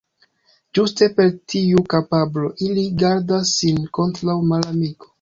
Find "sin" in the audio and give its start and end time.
3.63-3.83